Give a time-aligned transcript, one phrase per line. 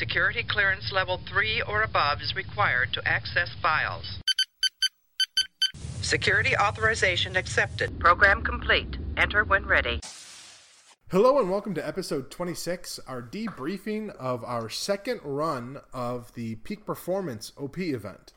[0.00, 4.18] Security clearance level 3 or above is required to access files.
[6.00, 8.00] Security authorization accepted.
[8.00, 8.96] Program complete.
[9.18, 10.00] Enter when ready.
[11.10, 16.86] Hello and welcome to episode 26, our debriefing of our second run of the Peak
[16.86, 18.32] Performance OP event.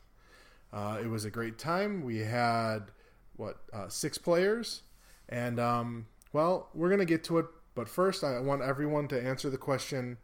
[0.70, 2.04] Uh, it was a great time.
[2.04, 2.90] We had,
[3.36, 4.82] what, uh, six players.
[5.30, 7.46] And, um, well, we're going to get to it.
[7.74, 10.18] But first, I want everyone to answer the question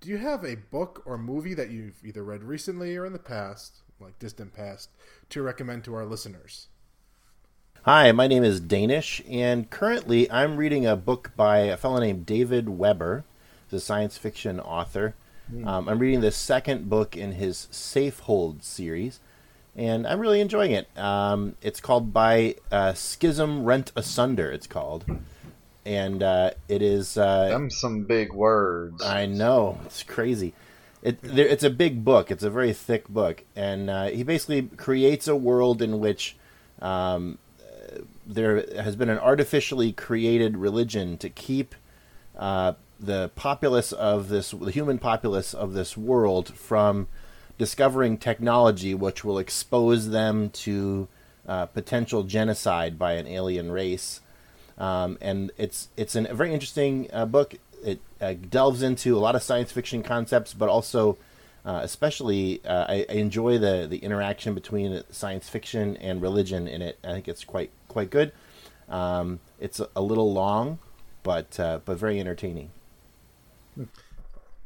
[0.00, 3.18] Do you have a book or movie that you've either read recently or in the
[3.18, 4.90] past, like distant past,
[5.30, 6.68] to recommend to our listeners?
[7.82, 12.26] Hi, my name is Denes, and currently I'm reading a book by a fellow named
[12.26, 13.24] David Weber,
[13.70, 15.14] the science fiction author.
[15.52, 15.66] Mm.
[15.66, 19.18] Um, I'm reading the second book in his Safehold series,
[19.74, 20.86] and I'm really enjoying it.
[20.96, 25.04] Um, it's called By uh, Schism Rent Asunder, it's called.
[25.88, 27.16] And uh, it is.
[27.16, 29.02] Uh, Them some big words.
[29.02, 29.80] I know.
[29.86, 30.52] It's crazy.
[31.02, 32.30] It, there, it's a big book.
[32.30, 33.42] It's a very thick book.
[33.56, 36.36] And uh, he basically creates a world in which
[36.82, 37.38] um,
[38.26, 41.74] there has been an artificially created religion to keep
[42.36, 47.08] uh, the populace of this, the human populace of this world, from
[47.56, 51.08] discovering technology which will expose them to
[51.46, 54.20] uh, potential genocide by an alien race.
[54.78, 57.56] Um, and it's it's an, a very interesting uh, book.
[57.84, 61.18] It uh, delves into a lot of science fiction concepts, but also,
[61.64, 66.80] uh, especially, uh, I, I, enjoy the the interaction between science fiction and religion in
[66.80, 66.98] it.
[67.02, 68.32] I think it's quite quite good.
[68.88, 70.78] Um, it's a, little long,
[71.22, 72.70] but uh, but very entertaining.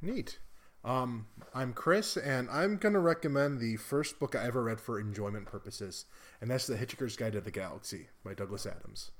[0.00, 0.38] Neat.
[0.84, 4.98] Um, I'm Kris, and I'm going to recommend the first book I ever read for
[4.98, 6.06] enjoyment purposes,
[6.40, 9.12] and that's The Hitchhiker's Guide to the Galaxy by Douglas Adams.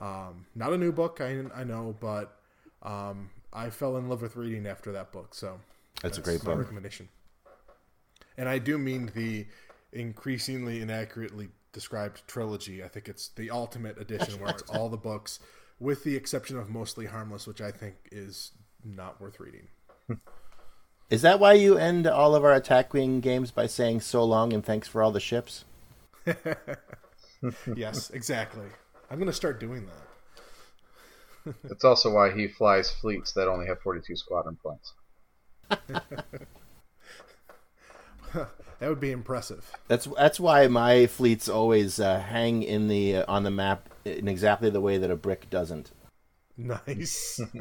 [0.00, 2.36] Um, not a new book, I, I know, but
[2.82, 5.58] um, I fell in love with reading after that book, so
[6.02, 6.58] that's, that's a great book.
[6.58, 7.08] recommendation.
[8.36, 9.46] And I do mean the
[9.92, 12.82] increasingly inaccurately described trilogy.
[12.82, 15.38] I think it's the ultimate edition where it's all the books,
[15.78, 18.52] with the exception of Mostly Harmless, which I think is
[18.84, 19.68] not worth reading.
[21.10, 24.52] Is that why you end all of our attack wing games by saying so long
[24.52, 25.64] and thanks for all the ships?
[27.76, 28.66] yes, exactly.
[29.14, 29.86] I'm going to start doing
[31.46, 31.54] that.
[31.62, 34.92] That's also why he flies fleets that only have 42 squadron points.
[38.80, 39.70] That would be impressive.
[39.86, 44.26] That's that's why my fleets always uh, hang in the uh, on the map in
[44.26, 45.92] exactly the way that a brick doesn't.
[46.58, 47.40] Nice.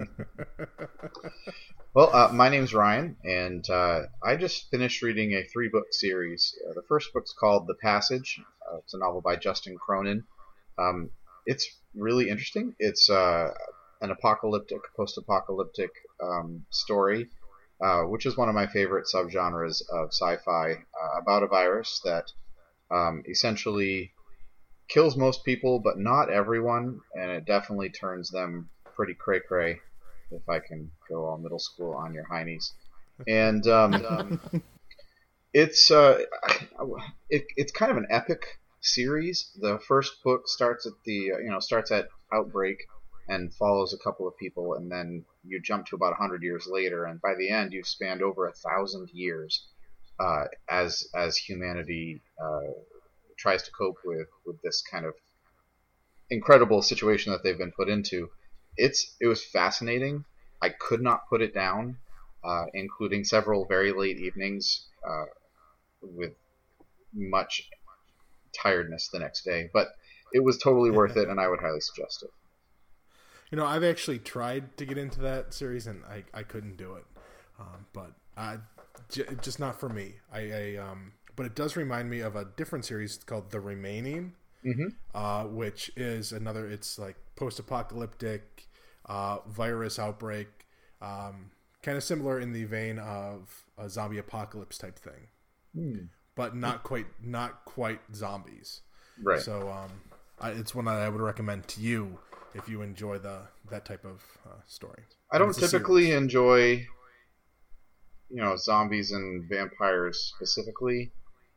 [1.94, 6.58] well, uh, my name's Ryan, and uh, I just finished reading a three book series.
[6.68, 8.42] Uh, the first book's called The Passage.
[8.68, 10.24] Uh, it's a novel by Justin Cronin.
[10.80, 11.12] Um,
[11.46, 12.76] it's really interesting.
[12.80, 17.30] It's an apocalyptic, post apocalyptic um, story
[17.84, 22.32] uh, which is one of my favorite subgenres of sci-fi, uh, about a virus that
[22.92, 24.14] um, essentially
[24.88, 29.80] kills most people, but not everyone, and it definitely turns them pretty cray cray.
[30.32, 32.72] If I can go all middle school on your heinies,
[33.28, 34.40] and um,
[35.54, 36.20] it's uh,
[37.30, 39.50] it, it's kind of an epic series.
[39.60, 42.78] The first book starts at the uh, you know starts at outbreak
[43.28, 47.06] and follows a couple of people, and then you jump to about 100 years later,
[47.06, 49.66] and by the end, you've spanned over a thousand years
[50.20, 52.72] uh, as as humanity uh,
[53.38, 55.14] tries to cope with with this kind of
[56.30, 58.30] incredible situation that they've been put into.
[58.78, 60.26] It's it was fascinating.
[60.62, 61.98] I could not put it down,
[62.44, 65.26] uh, including several very late evenings uh,
[66.02, 66.34] with
[67.14, 67.70] much
[68.54, 69.70] tiredness the next day.
[69.74, 69.90] But
[70.32, 72.30] it was totally worth it, and I would highly suggest it.
[73.52, 76.96] You know, I've actually tried to get into that series and I, I couldn't do
[76.96, 77.06] it.
[77.60, 78.58] Um, but I,
[79.10, 80.16] j- just not for me.
[80.34, 84.34] I, I um, but it does remind me of a different series called The Remaining,
[84.66, 84.88] mm-hmm.
[85.14, 86.68] uh, which is another.
[86.68, 88.68] It's like post-apocalyptic
[89.06, 90.48] uh, virus outbreak,
[91.02, 91.52] um,
[91.84, 95.28] kind of similar in the vein of a zombie apocalypse type thing,
[95.78, 96.08] mm.
[96.36, 98.82] But not quite not quite zombies.
[99.22, 99.40] Right.
[99.40, 99.92] So um,
[100.40, 102.18] I, it's one that I would recommend to you
[102.54, 103.40] if you enjoy the
[103.70, 105.04] that type of uh, story.
[105.32, 106.86] I don't typically enjoy,
[108.30, 111.12] you know, zombies and vampires specifically,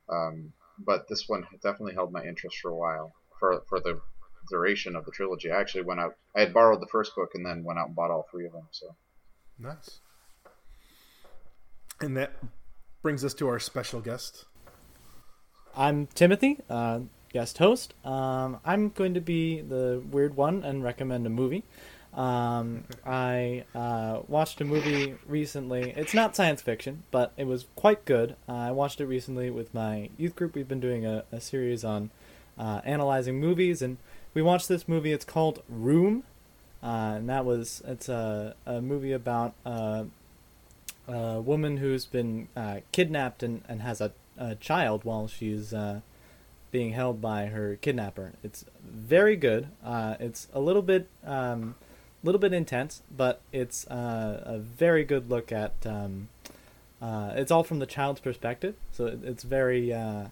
[0.08, 4.00] um, but this one definitely held my interest for a while for for the
[4.49, 5.50] duration of the trilogy.
[5.50, 6.17] I actually went out.
[6.34, 8.52] I had borrowed the first book and then went out and bought all three of
[8.52, 8.69] them.
[8.70, 8.94] So
[9.58, 10.00] nice.
[12.00, 12.32] And that
[13.02, 14.44] brings us to our special guest.
[15.76, 16.58] I'm Timothy.
[16.70, 17.93] Uh, guest host.
[18.02, 21.64] Um, I'm going to be the weird one and recommend a movie.
[22.14, 25.90] Um, I uh, watched a movie recently.
[25.90, 28.37] It's not science fiction, but it was quite good.
[28.49, 30.55] Uh, I watched it recently with my youth group.
[30.55, 32.08] We've been doing a, a series on
[32.58, 33.99] uh, analyzing movies, and
[34.32, 35.12] we watched this movie.
[35.12, 36.23] It's called Room,
[36.82, 40.05] uh, and that was it's a, a movie about uh,
[41.06, 46.00] a woman who's been uh, kidnapped and, and has a, a child while she's uh,
[46.70, 48.32] being held by her kidnapper.
[48.42, 49.68] It's very good.
[49.84, 51.74] Uh, it's a little bit um,
[52.22, 55.72] little bit intense, but it's uh, a very good look at.
[55.84, 56.28] Um,
[57.00, 60.26] uh, it's all from the child's perspective, so it, it's very uh,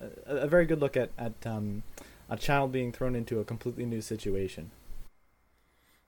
[0.00, 1.82] a, a very good look at at um,
[2.30, 4.70] a child being thrown into a completely new situation.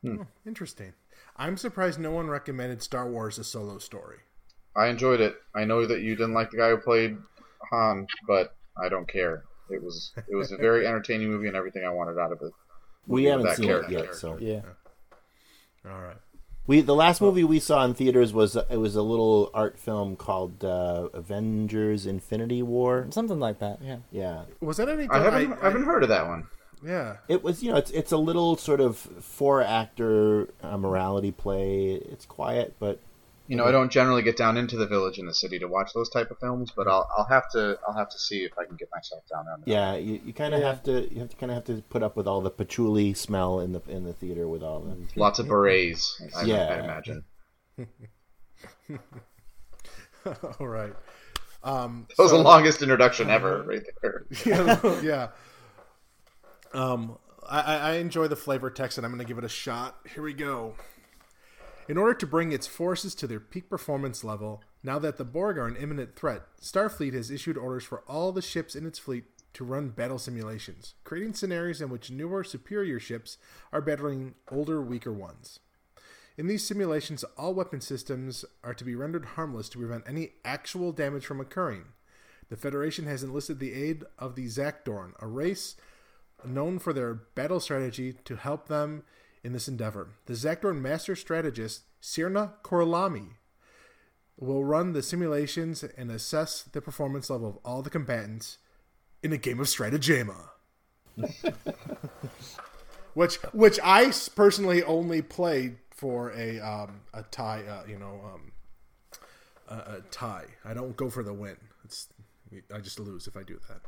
[0.07, 0.93] Oh, interesting.
[1.37, 4.19] I'm surprised no one recommended Star Wars: A Solo Story.
[4.77, 5.37] I enjoyed it.
[5.55, 7.17] I know that you didn't like the guy who played
[7.71, 9.45] Han, but I don't care.
[9.71, 12.53] It was it was a very entertaining movie and everything I wanted out of it.
[13.07, 13.99] We haven't seen character.
[13.99, 14.61] it yet, so Yeah.
[15.89, 16.17] All right.
[16.67, 20.17] we the last movie we saw in theaters was it was a little art film
[20.17, 23.07] called uh, Avengers: Infinity War.
[23.11, 23.99] Something like that, yeah.
[24.11, 26.49] Yeah, Was that any I haven't I, haven't heard of that one.
[26.85, 27.17] Yeah.
[27.29, 27.63] it was.
[27.63, 31.93] You know, it's it's a little sort of four actor uh, morality play.
[31.95, 33.01] It's quiet, but
[33.49, 35.93] You know, I don't generally get down into the village in the city to watch
[35.95, 38.65] those type of films, but I'll I'll have to I'll have to see if I
[38.65, 39.57] can get myself down there.
[39.67, 40.67] yeah, you, you kind of Yeah.
[40.69, 43.15] have to you have to kind of have to put up with all the patchouli
[43.15, 44.97] smell in the in the theater with all the.
[45.15, 46.67] Lots of berets, I, Yeah.
[46.67, 47.25] I imagine.
[50.59, 50.93] All right.
[51.63, 54.27] Um, That was so- the longest introduction ever, right there.
[54.45, 55.29] yeah, yeah.
[56.73, 57.19] Um,
[57.49, 59.97] I, I I enjoy the flavor text, and I'm going to give it a shot.
[60.15, 60.75] Here we go.
[61.89, 65.57] In order to bring its forces to their peak performance level, now that the Borg
[65.57, 69.25] are an imminent threat, Starfleet has issued orders for all the ships in its fleet
[69.53, 73.39] to run battle simulations, creating scenarios in which newer, superior ships
[73.73, 75.61] are battling older, weaker ones.
[76.37, 80.91] In these simulations, all weapon systems are to be rendered harmless to prevent any actual
[80.93, 81.85] damage from occurring.
[82.49, 85.77] The Federation has enlisted the aid of the Zakdorn, a race
[86.45, 89.05] known for their battle strategy, to help them
[89.43, 90.11] in this endeavor.
[90.27, 93.31] The Zakdorn master strategist, Sirna Kolrami,
[94.39, 98.59] will run the simulations and assess the performance level of all the combatants
[99.23, 100.49] in a game of Strategema.
[103.15, 108.53] which which I personally only played for a um, a tie, uh, you know, um,
[109.69, 110.45] a, a tie.
[110.65, 111.57] I don't go for the win.
[111.85, 112.09] It's
[112.73, 113.81] I just lose if I do that.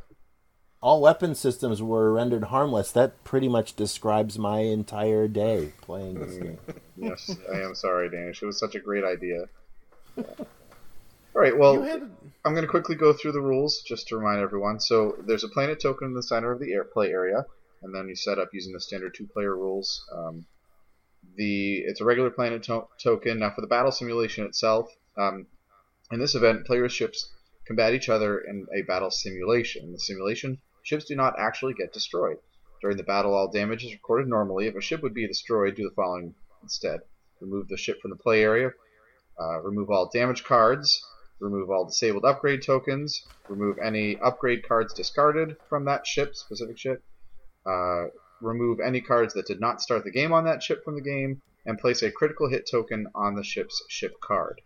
[0.81, 2.93] All weapon systems were rendered harmless.
[2.93, 6.59] That pretty much describes my entire day playing this game.
[6.97, 8.39] yes, I am sorry, Denes.
[8.41, 9.47] It was such a great idea.
[10.17, 12.09] All right, well, had
[12.45, 14.81] I'm going to quickly go through the rules just to remind everyone.
[14.81, 17.45] So there's a planet token in the center of the air play area,
[17.83, 20.05] and then you set up using the standard two-player rules.
[20.13, 20.47] Um,
[21.37, 23.41] the it's a regular planet to- token.
[23.41, 25.47] Now for the battle simulation itself, um,
[26.11, 27.33] in this event, players' ships
[27.67, 29.93] combat each other in a battle simulation.
[29.93, 32.39] The simulation, ships do not actually get destroyed.
[32.81, 34.67] During the battle, all damage is recorded normally.
[34.67, 37.01] If a ship would be destroyed, do the following instead:
[37.41, 38.73] remove the ship from the play area,
[39.41, 41.05] uh, remove all damage cards,
[41.41, 47.03] remove all disabled upgrade tokens, remove any upgrade cards discarded from that ship, specific ship,
[47.67, 48.05] uh,
[48.41, 51.41] remove any cards that did not start the game on that ship from the game,
[51.67, 54.61] and place a critical hit token on the ship's ship card.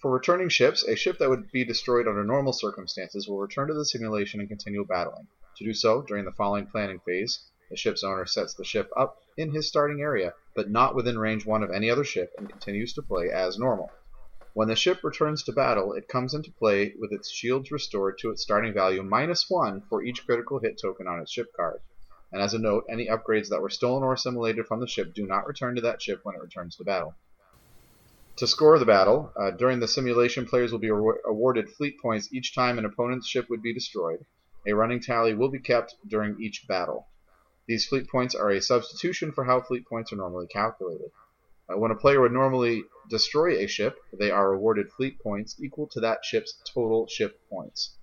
[0.00, 3.74] For returning ships, a ship that would be destroyed under normal circumstances will return to
[3.74, 5.28] the simulation and continue battling.
[5.58, 9.16] To do so, during the following planning phase, the ship's owner sets the ship up
[9.36, 12.92] in his starting area, but not within range 1 of any other ship, and continues
[12.94, 13.90] to play as normal.
[14.54, 18.30] When the ship returns to battle, it comes into play with its shields restored to
[18.30, 21.80] its starting value minus 1 for each critical hit token on its ship card.
[22.32, 25.26] And as a note, any upgrades that were stolen or assimilated from the ship do
[25.26, 27.14] not return to that ship when it returns to battle.
[28.36, 32.32] To score the battle, uh, during the simulation, players will be awar- awarded fleet points
[32.32, 34.24] each time an opponent's ship would be destroyed.
[34.66, 37.08] A running tally will be kept during each battle.
[37.66, 41.10] These fleet points are a substitution for how fleet points are normally calculated.
[41.68, 45.86] Uh, when a player would normally destroy a ship, they are awarded fleet points equal
[45.88, 47.96] to that ship's total ship points.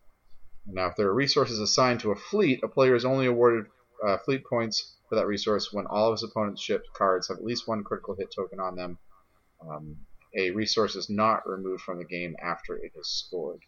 [0.66, 3.66] Now, if there are resources assigned to a fleet, a player is only awarded
[4.06, 7.44] uh, fleet points for that resource when all of his opponent's ship cards have at
[7.44, 9.00] least one critical hit token on them.
[9.68, 10.06] Um,
[10.38, 13.62] a resource is not removed from the game after it is scored.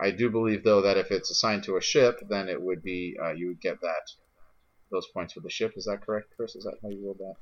[0.00, 3.16] I do believe, though, that if it's assigned to a ship, then it would be
[3.22, 4.10] uh, you would get that
[4.90, 5.72] those points with the ship.
[5.76, 6.56] Is that correct, Kris?
[6.56, 7.34] Is that how you ruled that?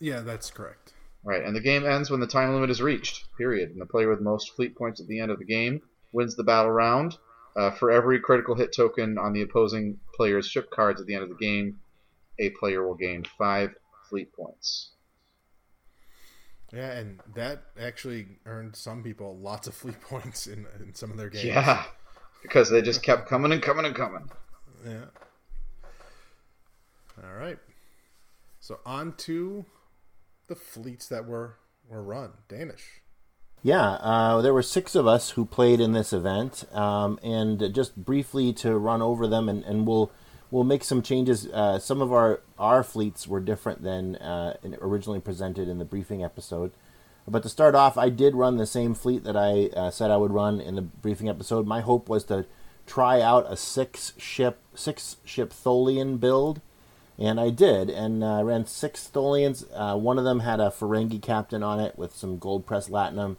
[0.00, 0.94] Yeah, that's correct.
[1.24, 3.24] Right, and the game ends when the time limit is reached.
[3.36, 3.70] Period.
[3.70, 5.82] And the player with most fleet points at the end of the game
[6.12, 7.16] wins the battle round.
[7.56, 11.24] Uh, for every critical hit token on the opposing player's ship cards at the end
[11.24, 11.80] of the game,
[12.38, 13.74] a player will gain five
[14.08, 14.92] fleet points.
[16.72, 21.16] Yeah, and that actually earned some people lots of fleet points in, in some of
[21.16, 21.44] their games.
[21.44, 21.84] Yeah,
[22.42, 24.30] because they just kept coming and coming and coming.
[24.86, 25.04] Yeah.
[27.24, 27.58] All right.
[28.60, 29.64] So on to
[30.46, 31.56] the fleets that were
[31.88, 32.32] were run.
[32.48, 32.82] Denes.
[33.62, 37.96] Yeah, uh, there were six of us who played in this event, um, and just
[37.96, 40.12] briefly to run over them, and, and we'll
[40.50, 41.46] we'll make some changes.
[41.46, 46.24] Uh, some of our our fleets were different than uh, originally presented in the briefing
[46.24, 46.72] episode.
[47.26, 50.16] But to start off, I did run the same fleet that I uh, said I
[50.16, 51.66] would run in the briefing episode.
[51.66, 52.46] My hope was to
[52.86, 56.60] try out a six ship six ship Tholian build,
[57.18, 57.90] and I did.
[57.90, 59.64] And I uh, ran six Tholians.
[59.74, 63.36] Uh, one of them had a Ferengi captain on it with some gold press latinum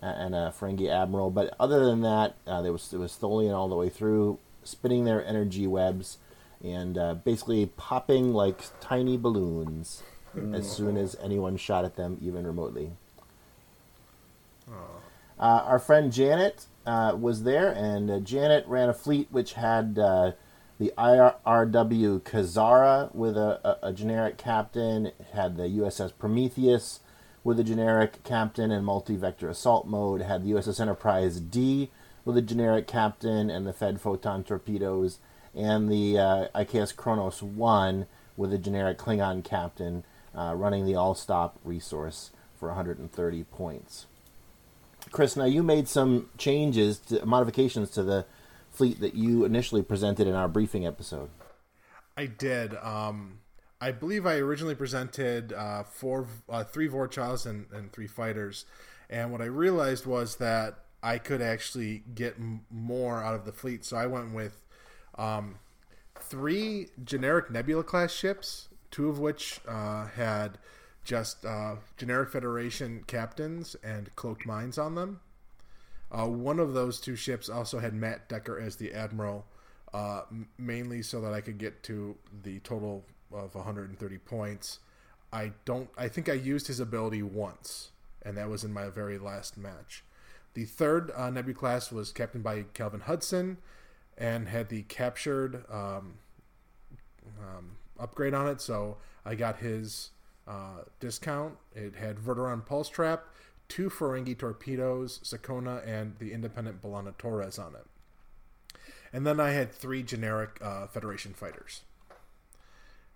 [0.00, 1.30] and a Ferengi admiral.
[1.30, 5.04] But other than that, uh, there was it was Tholian all the way through, spinning
[5.04, 6.18] their energy webs
[6.62, 10.02] and uh, basically popping like tiny balloons
[10.36, 10.54] mm.
[10.54, 12.92] as soon as anyone shot at them, even remotely.
[15.38, 19.98] Uh, our friend Janet uh, was there, and uh, Janet ran a fleet which had
[19.98, 20.32] uh,
[20.78, 25.06] the IRW Khazara with a, a, a, generic captain.
[25.06, 27.00] It had the USS Prometheus
[27.44, 30.20] with a generic captain and multi-vector assault mode.
[30.20, 31.90] It had the USS Enterprise D
[32.24, 35.18] with a generic captain and the Fed photon torpedoes
[35.54, 38.06] and the uh, IKS Kronos 1
[38.36, 40.04] with a generic Klingon captain
[40.36, 44.06] uh, running the all stop resource for 130 points.
[45.10, 48.24] Kris, now you made some changes, to, modifications to the
[48.70, 51.28] fleet that you initially presented in our briefing episode.
[52.16, 52.74] I did.
[52.76, 53.40] Um,
[53.80, 58.64] I believe I originally presented uh, four, uh, three Vorchals and, and three fighters,
[59.10, 63.52] and what I realized was that I could actually get m- more out of the
[63.52, 63.84] fleet.
[63.84, 64.62] So I went with
[65.16, 65.56] um,
[66.20, 70.58] three generic Nebula class ships, two of which uh, had
[71.04, 75.20] just uh, generic Federation captains and cloaked mines on them.
[76.10, 79.46] Uh, one of those two ships also had Matt Decker as the admiral,
[79.94, 80.22] uh,
[80.58, 84.78] mainly so that I could get to the total of 130 points.
[85.32, 85.88] I don't.
[85.96, 87.90] I think I used his ability once,
[88.22, 90.04] and that was in my very last match.
[90.52, 93.56] The third uh, Nebula class was captained by Calvin Hudson,
[94.18, 96.14] and had the captured um,
[97.40, 98.60] um, upgrade on it.
[98.60, 100.10] So I got his
[100.46, 101.56] uh, discount.
[101.74, 103.24] It had Verteron Pulse Trap,
[103.68, 107.86] two Ferengi torpedoes, Sakonna, and the independent B'Elanna Torres on it.
[109.12, 111.82] And then I had three generic uh, Federation fighters.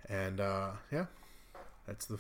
[0.09, 1.07] And uh, yeah,
[1.87, 2.19] that's the.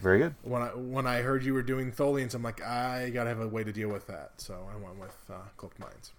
[0.00, 0.36] Very good.
[0.42, 3.48] When I when I heard you were doing Tholians, I'm like, I gotta have a
[3.48, 4.34] way to deal with that.
[4.36, 6.12] So I went with uh, Cloaked Mines.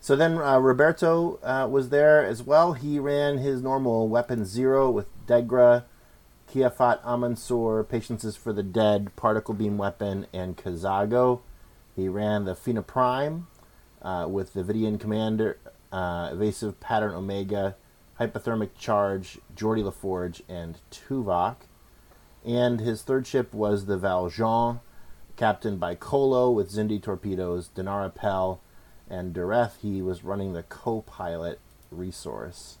[0.00, 2.74] So then uh, Roberto uh, was there as well.
[2.74, 5.84] He ran his normal weapon zero with Degra,
[6.48, 11.40] Kiafat Amansur, Patiences for the Dead, Particle Beam Weapon, and Kazago.
[11.96, 13.48] He ran the Fina Prime
[14.02, 15.58] uh, with the Vidiian Commander,
[15.90, 17.74] uh, Evasive Pattern Omega,
[18.20, 21.56] Hypothermic Charge, Geordi LaForge, and Tuvok.
[22.44, 24.80] And his third ship was the Valjean,
[25.36, 28.60] captained by Kolo with Xindi torpedoes, Danara Pell,
[29.08, 31.60] and Dareth he was running the co-pilot
[31.90, 32.78] resource.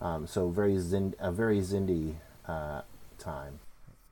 [0.00, 2.16] Um, so very Zin- a very Xindi
[2.46, 2.82] uh,
[3.18, 3.60] time.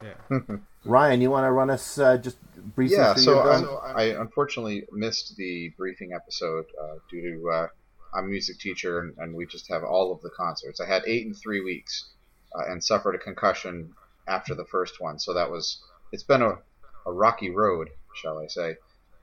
[0.03, 0.39] Yeah.
[0.85, 2.97] Ryan, you want to run us uh, just briefly?
[2.97, 3.15] Yeah.
[3.15, 7.67] So I, I, unfortunately missed the briefing episode uh, due to uh,
[8.15, 10.81] I'm a music teacher and, and, we just have all of the concerts.
[10.81, 12.11] I had eight in three weeks
[12.55, 13.93] uh, and suffered a concussion
[14.27, 15.19] after the first one.
[15.19, 16.59] So that was it's been a,
[17.07, 18.77] a rocky road, shall I say.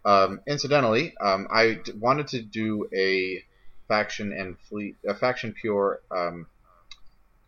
[0.05, 3.43] Um, incidentally, um, I wanted to do a
[3.87, 6.47] faction and fleet, a faction pure um,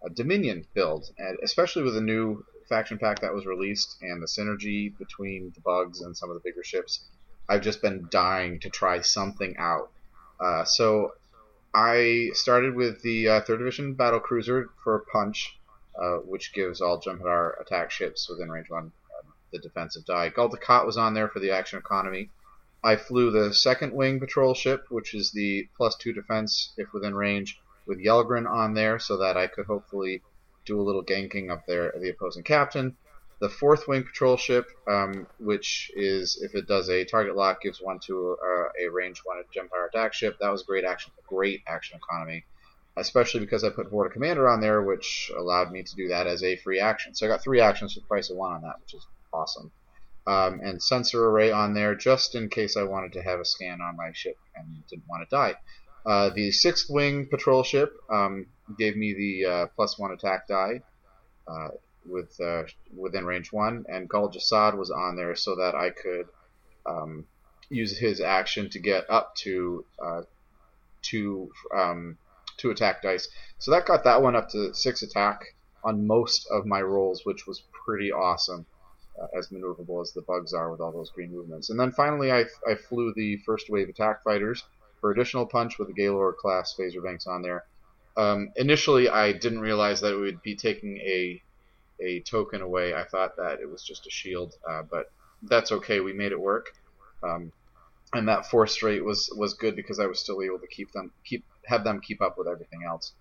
[0.04, 4.28] a Dominion build, and especially with the new faction pack that was released and the
[4.28, 7.06] synergy between the bugs and some of the bigger ships.
[7.48, 9.92] I've just been dying to try something out.
[10.40, 11.14] Uh, so
[11.74, 15.58] I started with the uh, third division battle cruiser for Punch,
[16.02, 20.30] uh, which gives all Jem'Hadar attack ships within range one uh, the defensive die.
[20.30, 20.50] Gul
[20.86, 22.30] was on there for the action economy.
[22.84, 27.14] I flew the second wing patrol ship, which is the plus two defense if within
[27.14, 30.24] range, with Yelgrun on there, so that I could hopefully
[30.66, 32.98] do a little ganking up there the opposing captain.
[33.40, 37.82] The fourth wing patrol ship, um, which is if it does a target lock, gives
[37.82, 40.38] one to uh, a range one Jem'Hadar attack ship.
[40.40, 42.46] That was great action, great action economy,
[42.98, 46.44] especially because I put Vorta Commander on there, which allowed me to do that as
[46.44, 47.14] a free action.
[47.14, 49.72] So I got three actions for the price of one on that, which is awesome
[50.28, 53.82] um, and sensor array on there just in case I wanted to have a scan
[53.82, 55.56] on my ship and didn't want to die.
[56.06, 58.48] Uh, the sixth wing patrol ship um,
[58.78, 60.82] gave me the uh, plus one attack die.
[61.48, 61.70] Uh,
[62.06, 62.64] with uh,
[62.96, 66.28] within range one, and Gul Jasad was on there so that I could
[66.86, 67.26] um,
[67.70, 70.22] use his action to get up to uh,
[71.02, 72.18] two um,
[72.58, 73.28] two attack dice.
[73.60, 77.48] So that got that one up to six attack on most of my rolls, which
[77.48, 78.66] was pretty awesome.
[79.20, 81.70] Uh, as maneuverable as the bugs are with all those green movements.
[81.70, 84.64] And then finally, I, I flew the first wave attack fighters
[85.00, 87.66] for additional punch with the Galor class phaser banks on there.
[88.16, 91.42] Um, initially, I didn't realize that it would be taking a
[92.00, 92.94] a token away.
[92.96, 95.12] I thought that it was just a shield, uh, but
[95.44, 96.00] that's okay.
[96.00, 96.74] We made it work,
[97.22, 97.52] um,
[98.14, 101.12] and that four straight was was good because I was still able to keep them
[101.26, 103.14] keep have them keep up with everything else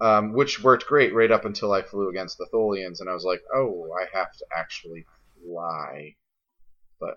[0.00, 3.24] um, which worked great right up until I flew against the Tholians, and I was
[3.24, 5.04] like, oh, I have to actually
[5.44, 6.14] fly.
[6.98, 7.16] But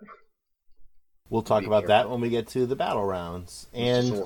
[1.30, 2.06] we'll talk about careful.
[2.06, 3.68] that when we get to the battle rounds.
[3.74, 4.24] And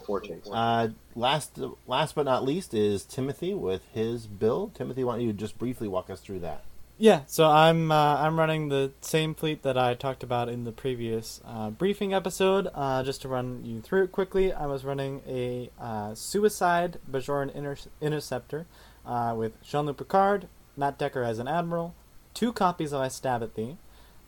[0.51, 4.75] uh, last, last but not least, is Timothy with his build.
[4.75, 6.63] Timothy, why don't you just briefly walk us through that?
[6.99, 10.71] Yeah, so I'm uh, I'm running the same fleet that I talked about in the
[10.71, 12.69] previous uh, briefing episode.
[12.73, 17.53] Uh, just to run you through it quickly, I was running a uh, Suicide Bajoran
[17.53, 18.65] Inter- Interceptor
[19.05, 21.93] uh, with Jean-Luc Picard, Matt Decker as an admiral,
[22.33, 23.77] two copies of I Stab at Thee,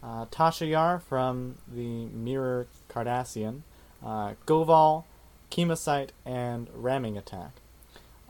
[0.03, 3.61] uh, Tasha Yar from the Mirror Cardassian,
[4.45, 5.05] Goval,
[5.51, 7.51] Chemosite, and Ramming Attack.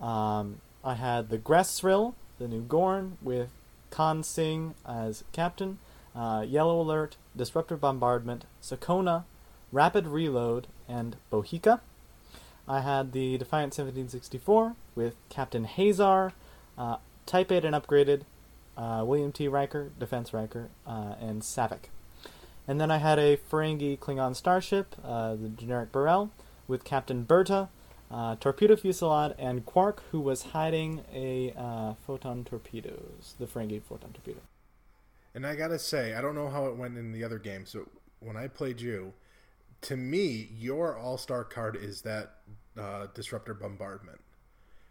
[0.01, 3.49] Um, I had the Gressrill, the new Gorn, with
[3.91, 5.79] Khan Singh as captain,
[6.15, 9.25] uh, Yellow Alert, Disruptive Bombardment, Sakonna,
[9.71, 11.81] Rapid Reload, and Bohica.
[12.67, 16.33] I had the Defiant 1764 with Captain Hazar,
[16.77, 18.21] uh, Type 8 and upgraded,
[18.79, 19.47] uh, William T.
[19.47, 21.89] Riker, Defense Riker, uh, and Saavik.
[22.67, 26.29] And then I had a Ferengi Klingon starship, uh, the generic B'rel,
[26.67, 27.69] with Captain Berta,
[28.09, 34.13] uh, torpedo fusillade, and Quark, who was hiding a uh, photon torpedoes, the Ferengi photon
[34.13, 34.39] torpedo.
[35.35, 37.65] And I gotta say, I don't know how it went in the other game.
[37.65, 37.87] So
[38.19, 39.13] when I played you,
[39.81, 42.35] to me, your all star card is that
[42.77, 44.19] uh, disruptor bombardment.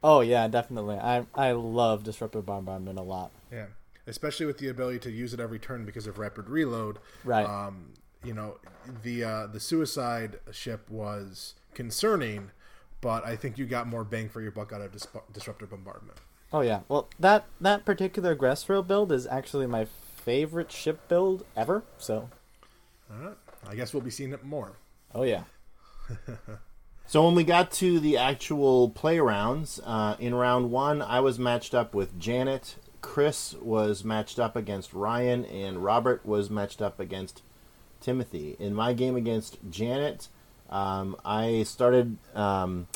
[0.02, 0.96] Oh yeah, definitely.
[0.96, 3.32] I I love disruptor bombardment a lot.
[3.50, 3.66] Yeah,
[4.08, 6.98] especially with the ability to use it every turn because of rapid reload.
[7.24, 7.46] Right.
[7.46, 7.92] Um,
[8.24, 8.56] you know,
[9.02, 12.50] the uh, the suicide ship was concerning
[13.00, 16.18] but I think you got more bang for your buck out of dis- disruptor bombardment.
[16.52, 21.84] Oh yeah, well that that particular Gressrill build is actually my favorite ship build ever.
[21.98, 22.30] So,
[23.10, 23.36] all right,
[23.68, 24.72] I guess we'll be seeing it more.
[25.14, 25.44] Oh yeah.
[27.06, 31.38] so when we got to the actual play rounds, uh, in round one, I was
[31.38, 32.76] matched up with Janet.
[33.00, 37.42] Kris was matched up against Ryan, and Robert was matched up against
[38.00, 38.56] Timothy.
[38.58, 40.28] In my game against Janet,
[40.70, 42.88] um, I started um,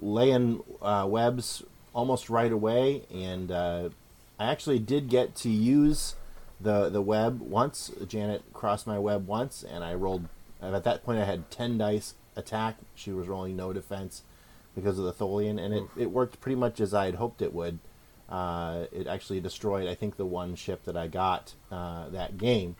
[0.00, 3.88] laying uh, webs almost right away, and uh,
[4.38, 6.14] I actually did get to use
[6.60, 7.90] the the web once.
[8.06, 10.28] Janet crossed my web once, and I rolled.
[10.60, 12.76] At that point, I had ten dice attack.
[12.94, 14.22] She was rolling no defense
[14.74, 17.52] because of the Tholian, and it, it worked pretty much as I had hoped it
[17.52, 17.78] would.
[18.28, 22.76] Uh, it actually destroyed, I think, the one ship that I got uh, that game.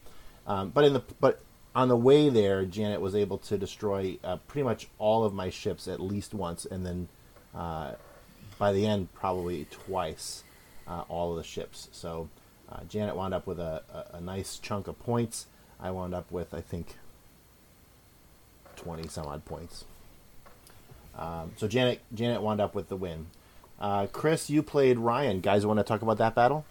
[0.47, 1.41] Um, but in the but
[1.75, 5.51] on the way there, Janet was able to destroy uh, pretty much all of my
[5.51, 7.09] ships at least once, and then
[7.55, 7.93] uh,
[8.59, 10.43] by the end, probably twice
[10.87, 11.89] uh, all of the ships.
[11.93, 12.29] So
[12.71, 15.47] uh, Janet wound up with a, a, a, nice chunk of points.
[15.81, 16.97] I wound up with, I think,
[18.77, 19.85] 20 some odd points.
[21.17, 23.27] Um, so Janet, Janet wound up with the win.
[23.79, 25.41] Uh, Kris, you played Ryan.
[25.41, 26.65] Guys, want to talk about that battle?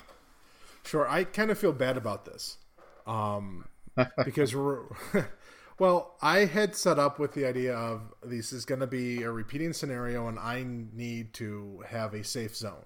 [0.83, 1.07] Sure.
[1.07, 2.57] I kind of feel bad about this.
[3.05, 3.65] Um,
[4.25, 4.53] because
[5.79, 9.31] well, I had set up with the idea of this is going to be a
[9.31, 12.85] repeating scenario, and I need to have a safe zone.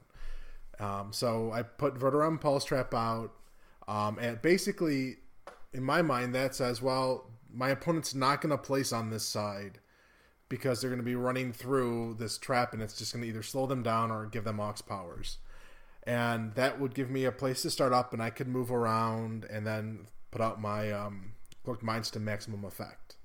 [0.80, 3.32] Um, so I put Verteron Pulse Trap out,
[3.88, 5.18] um, and basically,
[5.74, 9.80] in my mind, that says, well, my opponent's not going to place on this side
[10.52, 13.42] because they're going to be running through this trap, and it's just going to either
[13.42, 15.38] slow them down or give them ox powers.
[16.04, 19.46] And that would give me a place to start up, and I could move around
[19.46, 21.32] and then put out my um,
[21.64, 23.16] cloaked mines to maximum effect.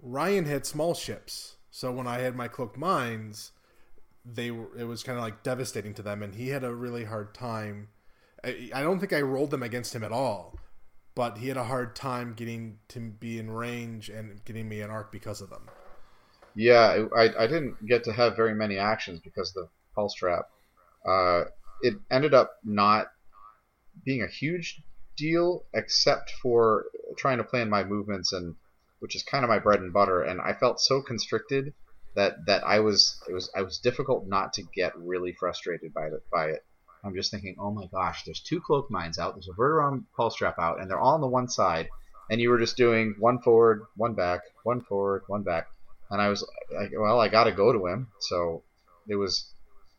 [0.00, 3.52] Ryan had small ships, so when I had my cloaked mines,
[4.24, 7.04] they were it was kind of like devastating to them, and he had a really
[7.04, 7.88] hard time.
[8.42, 10.58] I, I don't think I rolled them against him at all,
[11.14, 14.90] but he had a hard time getting to be in range and getting me an
[14.90, 15.68] arc because of them.
[16.54, 20.44] Yeah, I, I didn't get to have very many actions because of the pulse trap.
[21.06, 21.44] Uh,
[21.82, 23.06] it ended up not
[24.04, 24.82] being a huge
[25.16, 28.56] deal, except for trying to plan my movements and
[29.00, 30.22] which is kind of my bread and butter.
[30.22, 31.74] And I felt so constricted
[32.14, 36.06] that that I was it was I was difficult not to get really frustrated by
[36.06, 36.64] it by it.
[37.04, 40.36] I'm just thinking, oh my gosh, there's two cloak mines out, there's a Verteron pulse
[40.36, 41.88] trap out, and they're all on the one side,
[42.30, 45.68] and you were just doing one forward, one back, one forward, one back,
[46.10, 48.62] and I was like, well, I got to go to him, so
[49.08, 49.46] it was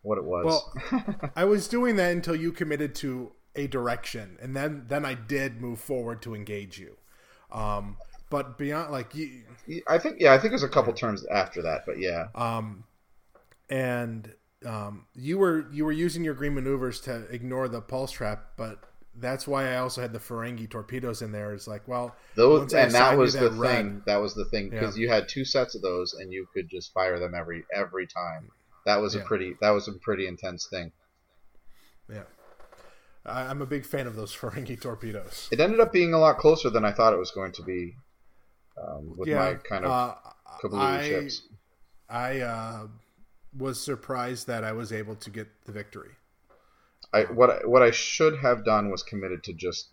[0.01, 0.63] what it was.
[0.91, 5.13] Well, I was doing that until you committed to a direction, and then then I
[5.13, 6.97] did move forward to engage you.
[7.51, 7.97] Um,
[8.29, 9.43] but beyond, like you,
[9.87, 12.27] I think, yeah, I think it was a couple turns after that, but yeah.
[12.33, 12.83] Um,
[13.69, 14.33] and
[14.65, 18.79] um, you were you were using your green maneuvers to ignore the pulse trap, but
[19.15, 21.53] that's why I also had the Ferengi torpedoes in there.
[21.53, 24.01] It's like, well, those and that was that the red, thing.
[24.05, 25.01] That was the thing because yeah.
[25.03, 28.49] you had two sets of those, and you could just fire them every every time.
[28.85, 29.21] That was yeah.
[29.21, 30.91] a pretty that was a pretty intense thing.
[32.09, 32.23] Yeah.
[33.25, 35.47] I'm a big fan of those Ferengi torpedoes.
[35.51, 37.95] It ended up being a lot closer than I thought it was going to be
[38.77, 41.43] um, with yeah, my kind of uh, I, ships.
[42.09, 42.87] I uh,
[43.57, 46.11] was surprised that I was able to get the victory.
[47.13, 49.89] I what I, what I should have done was committed to just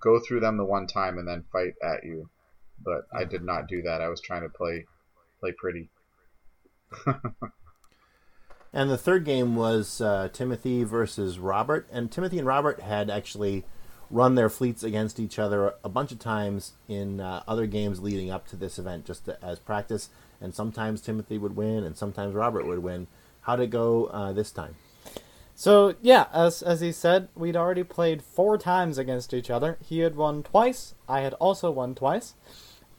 [0.00, 2.28] go through them the one time and then fight at you,
[2.82, 4.00] but I did not do that.
[4.00, 4.86] I was trying to play
[5.40, 5.90] play pretty.
[8.74, 11.86] And the third game was uh, Timothy versus Robert.
[11.92, 13.64] And Timothy and Robert had actually
[14.10, 18.32] run their fleets against each other a bunch of times in uh, other games leading
[18.32, 20.10] up to this event, just to, as practice.
[20.44, 23.08] And sometimes Timothy would win, and sometimes Robert would win.
[23.40, 24.76] How'd it go uh, this time?
[25.56, 29.78] So yeah, as as he said, we'd already played four times against each other.
[29.84, 30.94] He had won twice.
[31.08, 32.34] I had also won twice.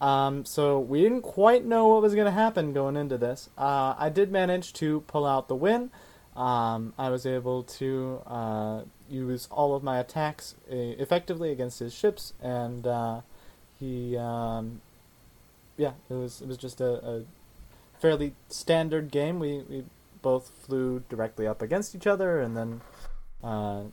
[0.02, 3.50] Um, so we didn't quite know what was going to happen going into this.
[3.58, 5.90] Uh, I did manage to pull out the win.
[6.36, 11.94] Um, I was able to uh, use all of my attacks uh, effectively against his
[11.94, 13.22] ships, and uh,
[13.80, 14.82] he, um,
[15.78, 17.24] yeah, it was it was just a, a,
[18.00, 19.40] fairly standard game.
[19.40, 19.84] We we
[20.22, 22.82] both flew directly up against each other, and then
[23.44, 23.84] uh,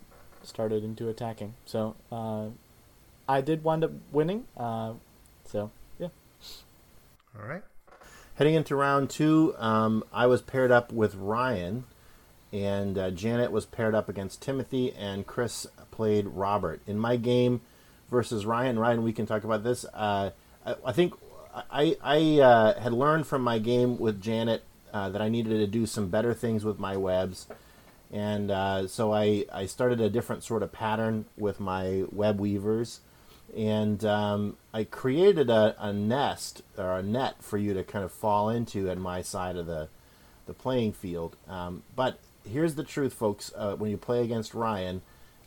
[0.43, 1.55] started into attacking.
[1.65, 2.47] So uh,
[3.29, 4.47] I did wind up winning.
[4.57, 6.09] so yeah.
[7.39, 7.63] all right.
[8.37, 11.85] Heading into round two, um, I was paired up with Ryan,
[12.53, 16.81] and uh, Janet was paired up against Timothy, and Kris played Robert.
[16.87, 17.61] In my game
[18.11, 19.85] versus Ryan, Ryan, we can talk about this.
[19.93, 20.31] Uh,
[20.65, 21.15] I, I, think
[21.55, 24.63] I, I uh, had learned from my game with Janet
[24.93, 27.47] uh, that I needed to do some better things with my webs.
[28.11, 33.01] And uh, so I, I started a different sort of pattern with my web weavers
[33.57, 38.13] and um, I created a, a, nest or a net for you to kind of
[38.13, 39.89] fall into at my side of the
[40.47, 41.37] the playing field.
[41.49, 45.03] Um, but here's the truth, folks: uh, when you play against Ryan,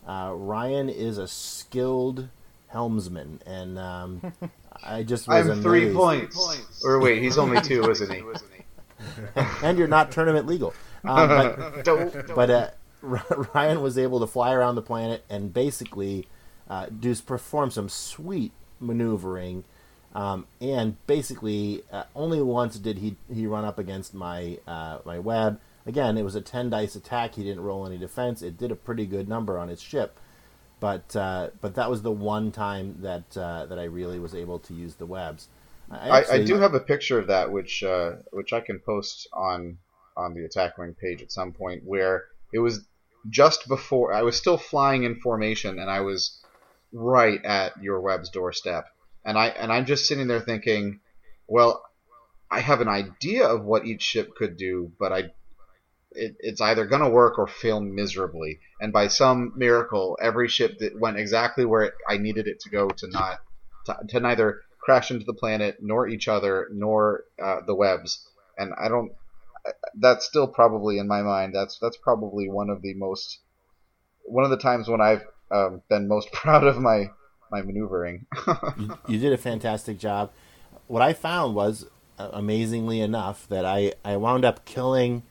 [0.07, 2.29] uh, Ryan is a skilled
[2.67, 4.33] helmsman, and um,
[4.83, 5.63] I just was I'm amazed.
[5.63, 6.83] three points.
[6.83, 8.23] Or wait, he's only two, isn't he?
[9.63, 10.73] and you're not tournament legal.
[11.03, 11.27] Um,
[11.83, 12.69] but, but uh,
[13.01, 16.27] Ryan was able to fly around the planet and basically
[16.69, 19.63] uh, does perform some sweet maneuvering.
[20.13, 25.19] Um, and basically, uh, only once did he he run up against my uh, my
[25.19, 25.59] web.
[25.85, 27.35] Again, it was a ten dice attack.
[27.35, 28.41] He didn't roll any defense.
[28.41, 30.17] It did a pretty good number on his ship,
[30.85, 34.59] but uh, but that was the one time that uh, that I really was able
[34.59, 35.47] to use the webs.
[35.89, 38.77] I, actually, I, I do have a picture of that, which uh, which I can
[38.77, 39.79] post on
[40.15, 42.85] on the attack wing page at some point, where it was
[43.31, 46.39] just before I was still flying in formation, and I was
[46.93, 48.85] right at your web's doorstep.
[49.25, 50.99] And I and I'm just sitting there thinking,
[51.47, 51.83] well,
[52.51, 55.31] I have an idea of what each ship could do, but I
[56.15, 58.59] it, it's either going to work or fail miserably.
[58.79, 62.69] And by some miracle, every ship that went exactly where it, I needed it to
[62.69, 63.39] go to not
[63.85, 68.27] to, to, neither crash into the planet nor each other nor uh, the webs.
[68.57, 69.11] And I don't.
[69.95, 71.53] That's still probably in my mind.
[71.55, 73.39] That's that's probably one of the most
[74.23, 77.09] one of the times when I've um, been most proud of my
[77.51, 78.25] my maneuvering.
[78.77, 80.31] you, you, did a fantastic job.
[80.87, 81.85] What I found was,
[82.17, 85.23] uh, amazingly enough, that I, I wound up killing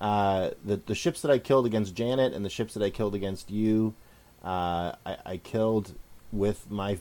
[0.00, 3.14] uh, the the ships that I killed against Janet and the ships that I killed
[3.14, 3.94] against you.
[4.42, 5.92] Uh, I, I, killed
[6.32, 6.98] with my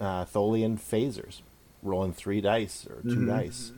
[0.00, 1.42] uh, Tholian phasers,
[1.82, 3.28] rolling three dice or 2 mm-hmm.
[3.28, 3.72] dice,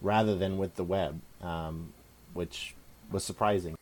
[0.00, 1.92] rather than with the web, um,
[2.32, 2.74] which
[3.12, 3.76] was surprising.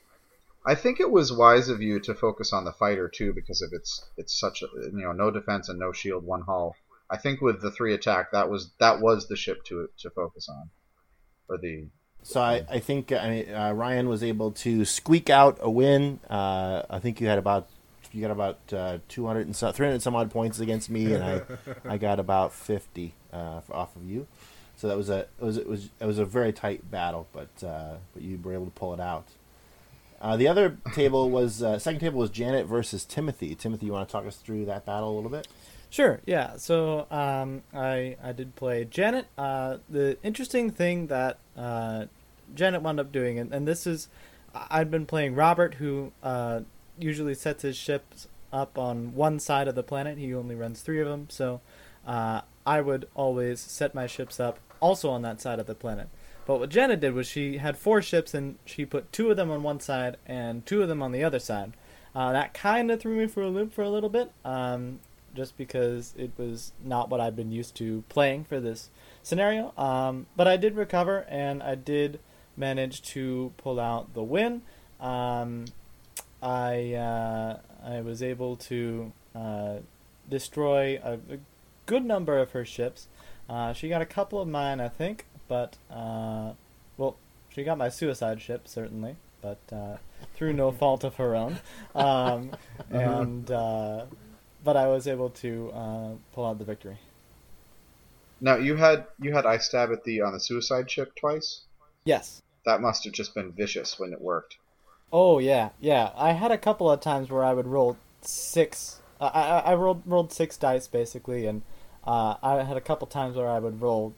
[0.67, 3.71] I think it was wise of you to focus on the fighter too, because of
[3.73, 6.75] its it's such a you know no defense and no shield, one hull.
[7.09, 10.49] I think with the three attack, that was that was the ship to to focus
[10.49, 10.71] on,
[11.49, 11.87] or the.
[12.25, 16.21] So I, I think I mean, uh, Ryan was able to squeak out a win.
[16.29, 17.69] Uh, I think you had about
[18.13, 21.43] you got about uh, 200 and so, 300 some odd points against me, and I
[21.85, 24.27] I got about 50 uh, off of you.
[24.77, 27.49] So that was a it was it was it was a very tight battle, but
[27.63, 29.27] uh, but you were able to pull it out.
[30.21, 33.55] Uh, the other table was uh, second table was Janet versus Timothy.
[33.55, 35.47] Timothy, you want to talk us through that battle a little bit?
[35.95, 36.21] Sure.
[36.27, 36.57] Yeah.
[36.57, 39.27] So um, I I did play Janet.
[39.39, 42.07] Uh, the interesting thing that uh,
[42.53, 44.09] Janet wound up doing, and, and this is,
[44.53, 46.63] I'd been playing Robert, who uh,
[46.99, 50.19] usually sets his ships up on one side of the planet.
[50.19, 51.61] He only runs three of them, so
[52.05, 56.09] uh, I would always set my ships up also on that side of the planet.
[56.45, 59.49] But what Janet did was she had four ships and she put two of them
[59.49, 61.75] on one side and two of them on the other side.
[62.17, 64.99] Uh, that kind of threw me for a loop for a little bit, um,
[65.35, 68.91] just because it was not what I'd been used to playing for this
[69.23, 69.73] scenario.
[69.77, 72.21] Um, but I did recover and I did
[72.57, 74.63] manage to pull out the win.
[75.01, 75.67] Um,
[76.43, 79.77] I uh, I was able to uh,
[80.29, 81.39] destroy a, a,
[81.87, 83.09] good number of her ships.
[83.49, 86.53] Uh, she got a couple of mine, I think, but uh,
[86.97, 87.17] well,
[87.51, 89.97] she got my suicide ship certainly, but uh,
[90.35, 91.59] through no fault of her own.
[91.95, 92.51] Um,
[92.91, 94.07] and uh,
[94.65, 96.99] but I was able to uh, pull out the victory.
[98.41, 101.61] Now you had you had I stab at the on the suicide ship twice.
[102.05, 102.43] Yes.
[102.67, 104.57] That must have just been vicious when it worked.
[105.13, 106.11] Oh yeah, yeah.
[106.17, 109.01] I had a couple of times where I would roll six.
[109.21, 111.63] Uh, I I rolled rolled six dice basically, and
[112.05, 114.15] uh, I had a couple times where I would roll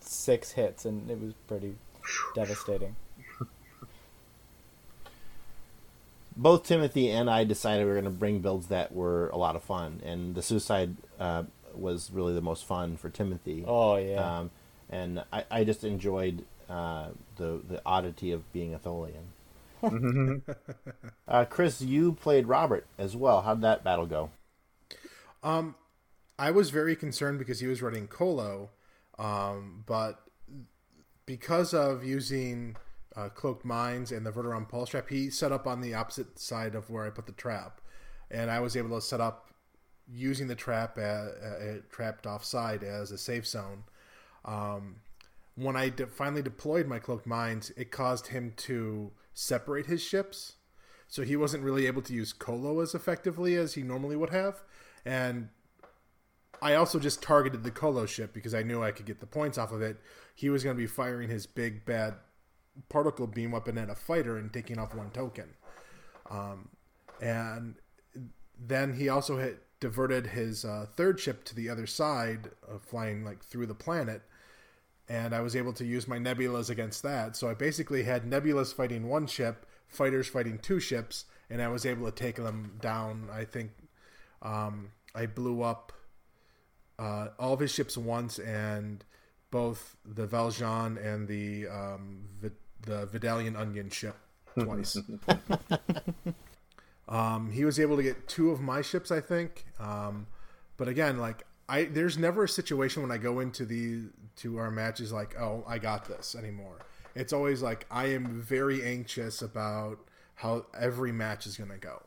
[0.00, 1.76] six hits, and it was pretty
[2.34, 2.96] devastating.
[6.40, 9.56] Both Timothy and I decided we were going to bring builds that were a lot
[9.56, 11.42] of fun, and the suicide uh,
[11.74, 13.62] was really the most fun for Timothy.
[13.66, 14.38] Oh yeah.
[14.38, 14.50] Um,
[14.88, 19.26] and I, I just enjoyed uh, the the oddity of being a Tholian.
[21.28, 23.42] uh, Kris, you played Robert as well.
[23.42, 24.30] How'd that battle go?
[25.42, 25.74] Um,
[26.38, 28.70] I was very concerned because he was running Colo,
[29.18, 30.20] um, but
[31.26, 32.76] because of using
[33.16, 36.74] uh, cloaked mines and the Verteron pulse trap, he set up on the opposite side
[36.74, 37.80] of where I put the trap,
[38.30, 39.50] and I was able to set up
[40.12, 43.84] using the trap at, at trapped offside as a safe zone.
[44.44, 44.96] Um,
[45.54, 50.54] when I de- finally deployed my cloaked mines, it caused him to separate his ships,
[51.08, 54.62] so he wasn't really able to use Colo as effectively as he normally would have,
[55.04, 55.48] and
[56.62, 59.58] I also just targeted the Colo ship because I knew I could get the points
[59.58, 59.98] off of it.
[60.34, 62.14] He was going to be firing his big bad
[62.88, 65.54] particle beam weapon at a fighter and taking off one token.
[66.30, 66.68] Um,
[67.20, 67.74] and
[68.58, 73.24] then he also had diverted his uh, third ship to the other side, uh, flying
[73.24, 74.22] like through the planet.
[75.08, 77.36] And I was able to use my nebulas against that.
[77.36, 81.84] So I basically had nebulas fighting one ship, fighters fighting two ships, and I was
[81.84, 83.28] able to take them down.
[83.32, 83.72] I think
[84.40, 85.92] um, I blew up
[86.98, 89.04] uh, all of his ships once, and
[89.50, 92.24] both the Valjean and the um,
[92.82, 94.16] the Vidalian Onion ship
[94.58, 94.98] twice.
[97.08, 99.66] um, he was able to get two of my ships, I think.
[99.78, 100.26] Um,
[100.76, 104.04] but again, like I, there's never a situation when I go into the
[104.36, 106.78] to our matches like, oh, I got this anymore.
[107.14, 109.98] It's always like I am very anxious about
[110.36, 112.02] how every match is going to go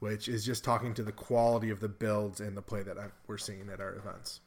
[0.00, 3.12] which is just talking to the quality of the builds and the play that I'm,
[3.26, 4.40] we're seeing at our events.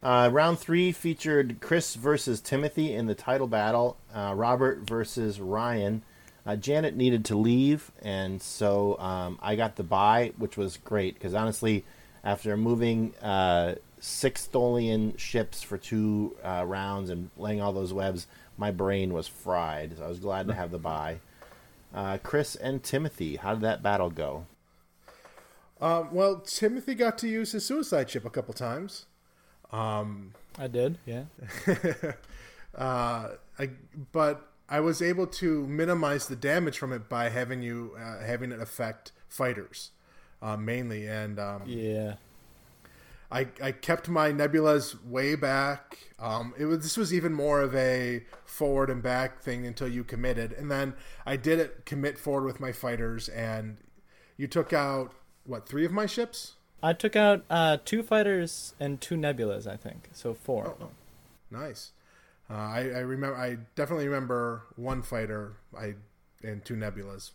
[0.00, 6.02] Uh, round three featured Kris versus Timothy in the title battle, uh, Robert versus Ryan.
[6.46, 11.14] Uh, Janet needed to leave, and so um, I got the buy, which was great
[11.14, 11.84] because honestly,
[12.22, 18.28] after moving uh, six Tholian ships for two uh, rounds and laying all those webs,
[18.56, 19.96] my brain was fried.
[19.98, 21.18] So I was glad to have the buy.
[21.92, 24.46] Uh, Kris and Timothy, how did that battle go?
[25.80, 29.06] Well, Timothy got to use his suicide ship a couple times.
[29.70, 31.24] Um, I did, yeah.
[32.74, 33.28] uh,
[33.58, 33.70] I,
[34.12, 38.52] but I was able to minimize the damage from it by having you uh, having
[38.52, 39.90] it affect fighters
[40.42, 42.14] uh, mainly, and um, yeah.
[43.30, 45.98] I, I kept my nebulas way back.
[46.18, 50.04] Um, it was this was even more of a forward and back thing until you
[50.04, 50.94] committed, and then
[51.26, 53.78] I did it commit forward with my fighters, and
[54.36, 56.54] you took out what three of my ships?
[56.82, 60.76] I took out uh, two fighters and two nebulas, I think, so four.
[60.80, 60.90] Oh,
[61.50, 61.90] nice.
[62.50, 63.36] Uh, I, I remember.
[63.36, 65.54] I definitely remember one fighter.
[65.78, 65.94] I
[66.42, 67.32] and two nebulas.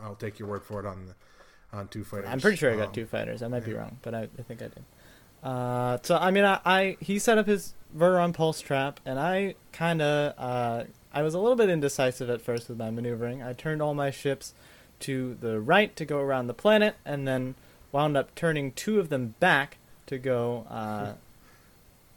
[0.00, 1.14] I'll take your word for it on the
[1.76, 2.28] on two fighters.
[2.28, 3.42] I'm pretty sure I got um, two fighters.
[3.42, 3.68] I might yeah.
[3.68, 4.84] be wrong, but I, I think I did.
[5.42, 9.54] Uh, so I mean, I, I, he set up his Verteron pulse trap, and I
[9.72, 13.42] kind of uh, I was a little bit indecisive at first with my maneuvering.
[13.42, 14.54] I turned all my ships
[15.00, 17.54] to the right to go around the planet, and then
[17.96, 21.14] wound up turning two of them back to go uh,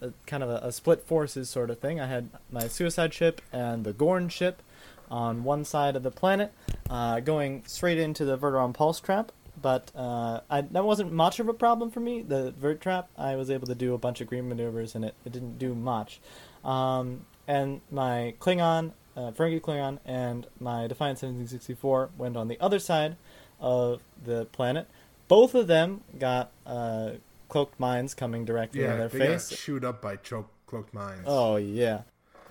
[0.01, 2.01] a kind of a, a split forces sort of thing.
[2.01, 4.61] I had my suicide ship and the Gorn ship
[5.09, 6.51] on one side of the planet,
[6.89, 9.31] uh, going straight into the Verteron pulse trap.
[9.61, 12.23] But uh, I, that wasn't much of a problem for me.
[12.23, 15.15] The vert trap, I was able to do a bunch of green maneuvers, and it,
[15.25, 16.19] it didn't do much.
[16.63, 22.79] Um, and my Klingon, uh, Ferengi Klingon, and my Defiant 1764 went on the other
[22.79, 23.15] side
[23.59, 24.87] of the planet.
[25.29, 27.11] Both of them got uh,
[27.47, 29.49] cloaked mines coming directly Yeah, on their they face.
[29.49, 31.23] got chewed up by choke cloaked mines.
[31.25, 32.01] Oh yeah,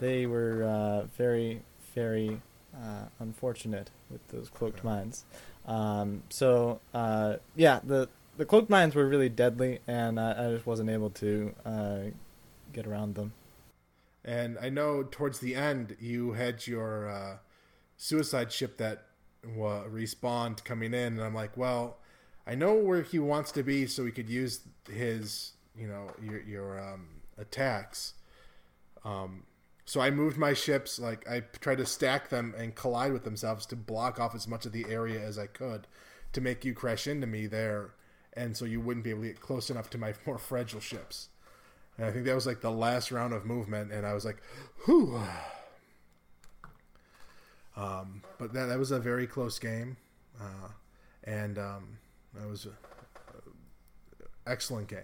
[0.01, 1.63] they were uh, very,
[1.95, 2.41] very
[2.75, 5.25] uh, unfortunate with those cloaked mines.
[5.67, 10.65] Um, so uh, yeah, the the cloaked mines were really deadly, and I, I just
[10.67, 11.99] wasn't able to uh,
[12.73, 13.33] get around them.
[14.25, 17.37] And I know towards the end you had your uh,
[17.97, 19.05] suicide ship that
[19.45, 21.97] wa respawned coming in, and I'm like, well,
[22.49, 26.41] I know where he wants to be, so he could use his, you know, your
[26.41, 28.15] your um, attacks.
[29.05, 29.43] Um,
[29.85, 33.67] so I moved my ships, like I tried to stack them and collide with themselves
[33.67, 35.87] to block off as much of the area as I could,
[36.33, 37.91] to make you crash into me there,
[38.33, 41.29] and so you wouldn't be able to get close enough to my more fragile ships.
[41.99, 44.43] And I think that was like the last round of movement, and I was like,
[44.87, 45.21] "Whew."
[47.77, 49.99] Um, but that that was a very close game,
[50.41, 50.69] uh,
[51.25, 51.99] and um,
[52.35, 52.73] that was an
[54.47, 55.01] excellent game.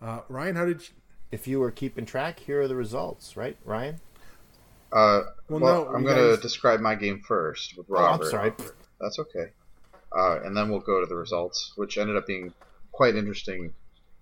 [0.00, 0.94] Uh, Ryan, how did you?
[1.32, 3.96] If you were keeping track, here are the results, right, Ryan?
[4.92, 8.22] Uh, Well, well, no, I'm going to guys- describe my game first with Robert.
[8.22, 8.52] Oh, I'm sorry.
[9.00, 9.46] That's okay.
[10.16, 12.54] Uh, and then we'll go to the results, which ended up being
[12.92, 13.74] quite interesting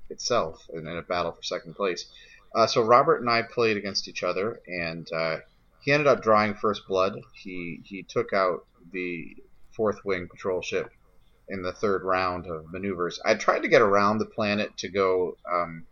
[0.09, 2.07] itself in, in a battle for second place.
[2.55, 5.37] Uh, so Robert and I played against each other, and uh,
[5.81, 7.21] he ended up drawing first blood.
[7.35, 9.37] He he took out the
[9.73, 10.91] fourth wing patrol ship
[11.49, 13.21] in the third round of maneuvers.
[13.25, 15.87] I tried to get around the planet to go um,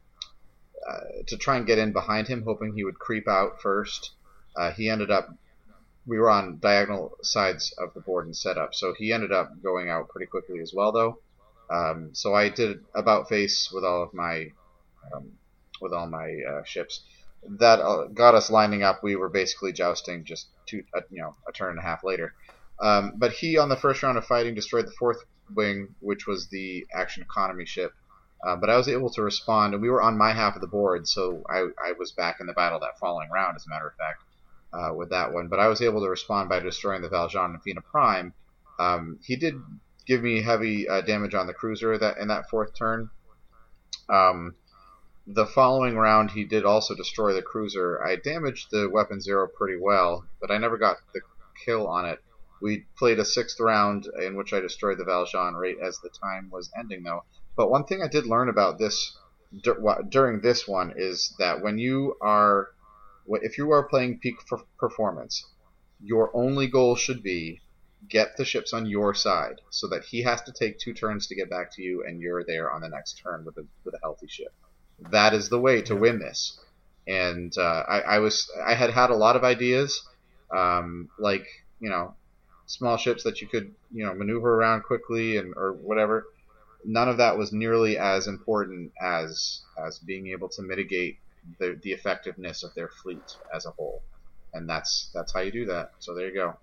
[0.89, 4.13] uh, to try and get in behind him, hoping he would creep out first.
[4.57, 5.29] Uh, he ended up
[6.07, 9.89] we were on diagonal sides of the board and setup, so he ended up going
[9.89, 11.19] out pretty quickly as well, though.
[11.71, 14.49] Um, so I did about face with all of my
[15.15, 15.33] um,
[15.81, 17.03] with all my uh, ships.
[17.59, 19.03] That uh, got us lining up.
[19.03, 22.35] We were basically jousting just two, uh, you know, a turn and a half later.
[22.81, 26.49] Um, but he, on the first round of fighting, destroyed the fourth wing, which was
[26.49, 27.93] the action economy ship.
[28.45, 30.67] Uh, but I was able to respond, and we were on my half of the
[30.67, 33.87] board, so I, I was back in the battle that following round, as a matter
[33.87, 34.23] of fact
[34.73, 35.49] uh, with that one.
[35.49, 38.35] But I was able to respond by destroying the Val Jean and Fina Prime.
[38.81, 39.55] Um, he did
[40.07, 43.11] give me heavy uh, damage on the cruiser that in that fourth turn.
[44.09, 44.57] Um,
[45.27, 48.05] the following round, he did also destroy the cruiser.
[48.05, 51.21] I damaged the weapon zero pretty well, but I never got the
[51.65, 52.19] kill on it.
[52.63, 56.11] We played a sixth round in which I destroyed the Val Jean right as the
[56.11, 57.25] time was ending, though.
[57.57, 59.17] But one thing I did learn about this
[60.09, 62.69] during this one is that when you are
[63.29, 64.37] if you are playing peak
[64.79, 65.47] performance,
[66.01, 67.61] your only goal should be
[68.09, 71.35] get the ships on your side so that he has to take two turns to
[71.35, 73.99] get back to you and you're there on the next turn with a with a
[74.03, 74.53] healthy ship.
[75.11, 76.59] That is the way to win this.
[77.07, 80.01] And uh, I, I was I had had a lot of ideas,
[80.51, 81.47] um, like
[81.81, 82.15] you know,
[82.67, 86.27] small ships that you could you know maneuver around quickly and or whatever.
[86.85, 91.19] None of that was nearly as important as as being able to mitigate
[91.59, 94.03] the, the effectiveness of their fleet as a whole,
[94.55, 95.93] and that's that's how you do that.
[95.99, 96.57] So there you go.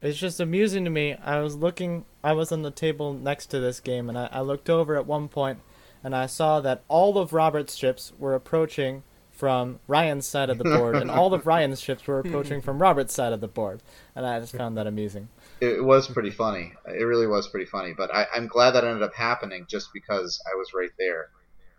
[0.00, 1.14] It's just amusing to me.
[1.14, 4.40] I was looking, I was on the table next to this game, and I, I
[4.42, 5.58] looked over at one point,
[6.04, 9.02] and I saw that all of Robert's ships were approaching
[9.38, 13.14] from Ryan's side of the board, and all of Ryan's ships were approaching from Robert's
[13.14, 13.80] side of the board,
[14.16, 15.28] and I just found that amusing.
[15.60, 16.72] It, was pretty funny.
[16.86, 17.94] It really was pretty funny.
[17.96, 21.30] But I, I'm glad that ended up happening just because I was right there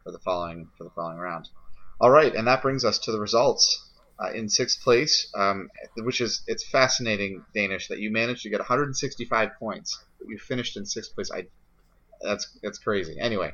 [0.06, 1.50] for the following for the following round.
[2.00, 3.86] All right, and that brings us to the results.
[4.22, 8.60] Uh, in sixth place, um, which is it's fascinating, Denes, that you managed to get
[8.60, 11.32] 165 points, you finished in sixth place.
[11.34, 11.46] I
[12.22, 13.18] that's that's crazy.
[13.20, 13.54] Anyway,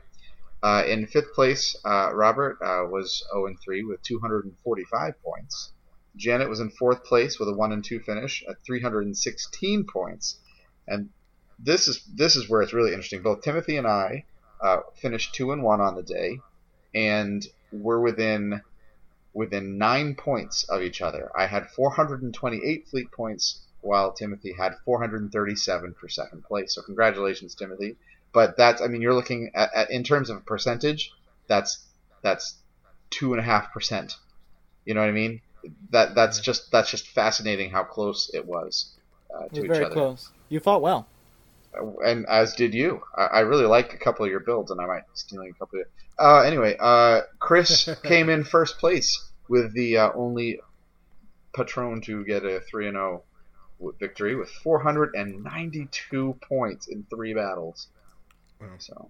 [0.65, 5.71] uh, in fifth place, uh, Robert uh, was 0 and 3 with 245 points.
[6.15, 10.39] Janet was in fourth place with a 1 and 2 finish at 316 points.
[10.87, 11.09] And
[11.59, 13.21] this is this is where it's really interesting.
[13.21, 14.25] Both Timothy and I
[14.59, 16.39] uh, finished 2 and 1 on the day,
[16.95, 18.59] and we're within
[19.35, 21.29] within nine points of each other.
[21.37, 26.73] I had 428 fleet points, while Timothy had 437 for second place.
[26.73, 27.97] So congratulations, Timothy.
[28.35, 31.13] But that's I mean you're looking at, at in terms of percentage,
[31.47, 31.79] that's
[32.21, 32.57] that's
[33.09, 34.17] two and a half percent.
[34.83, 35.39] You know what I mean?
[35.91, 38.93] That that's just that's just fascinating how close it was
[39.33, 39.93] uh, to You're each very other.
[39.93, 40.29] close.
[40.49, 41.07] You fought well.
[42.03, 43.01] and as did you.
[43.17, 45.79] I, I really like a couple of your builds, and I might steal a couple
[45.79, 45.87] of.
[46.19, 50.59] Uh, anyway, uh, Kris came in first place with the uh, only
[51.55, 53.23] patron to get a three and zero
[53.97, 57.87] victory with 492 points in three battles.
[58.79, 59.09] So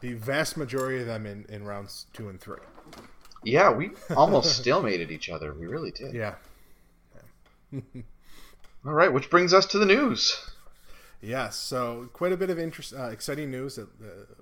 [0.00, 2.58] The vast majority of them in, in rounds two and three.
[3.44, 5.54] yeah, we almost stalemated each other.
[5.54, 6.14] We really did.
[6.14, 6.34] Yeah.
[8.84, 10.50] All right, which brings us to the news.
[11.20, 13.86] Yes, so quite a bit of interest, uh, exciting news uh,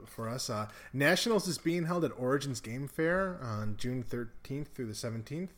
[0.07, 0.49] for us.
[0.49, 5.51] Uh, Nationals is being held at Origins Game Fair on June 13th through the 17th.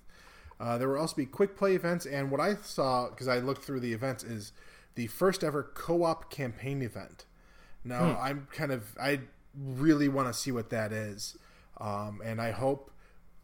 [0.59, 3.62] Uh, there will also be quick play events, and what I saw because I looked
[3.64, 4.53] through the events is
[4.97, 7.24] the first ever co-op campaign event.
[7.85, 9.20] Now I'm kind of I
[9.57, 11.37] really want to see what that is,
[11.78, 12.93] um, and I hope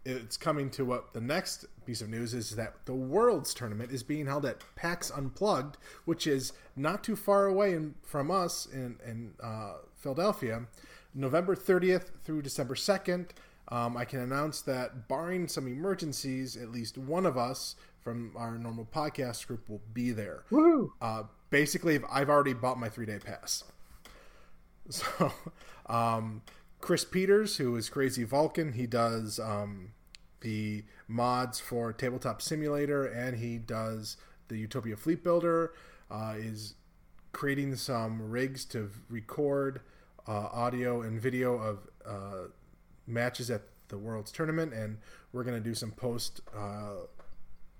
[0.04, 4.02] it's coming to what the next piece of news is that the Worlds tournament is
[4.02, 5.76] being held at PAX Unplugged,
[6.06, 10.66] which is not too far away in, from us in, in uh, Philadelphia,
[11.14, 13.30] November 30th through December 2nd.
[13.70, 18.56] Um, I can announce that, barring some emergencies, at least one of us from our
[18.56, 20.44] normal podcast group will be there.
[20.50, 20.94] Woo!
[21.02, 23.64] Uh, basically, I've already bought my three day pass.
[24.88, 25.32] So,
[25.86, 26.42] um,
[26.80, 29.92] Chris Peters, who is Crazy Vulcan, he does um,
[30.40, 34.16] the mods for Tabletop Simulator and he does
[34.48, 35.74] the Utopia Fleet Builder,
[36.10, 36.74] uh, is
[37.32, 39.80] creating some rigs to record
[40.26, 42.48] uh, audio and video of uh,
[43.06, 44.98] matches at the World's Tournament, and
[45.32, 47.06] we're going to do some post uh,